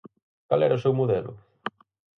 ¿Cal 0.47 0.61
era 0.67 0.79
o 0.79 0.83
seu 0.83 0.93
modelo? 0.99 1.31